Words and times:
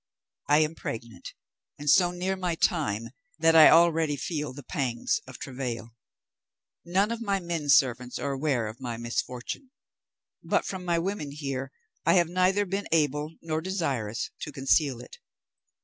I 0.49 0.57
am 0.61 0.73
pregnant, 0.73 1.35
and 1.77 1.87
so 1.87 2.09
near 2.09 2.35
my 2.35 2.55
time, 2.55 3.09
that 3.37 3.55
I 3.55 3.69
already 3.69 4.15
feel 4.15 4.51
the 4.51 4.63
pangs 4.63 5.21
of 5.27 5.37
travail. 5.37 5.93
None 6.83 7.11
of 7.11 7.21
my 7.21 7.39
men 7.39 7.69
servants 7.69 8.17
are 8.17 8.31
aware 8.31 8.65
of 8.65 8.81
my 8.81 8.97
misfortune, 8.97 9.69
but 10.41 10.65
from 10.65 10.83
my 10.85 10.97
women 10.97 11.29
here 11.29 11.71
I 12.03 12.13
have 12.15 12.29
neither 12.29 12.65
been 12.65 12.87
able 12.91 13.35
nor 13.43 13.61
desirous 13.61 14.31
to 14.39 14.51
conceal 14.51 15.01
it. 15.01 15.19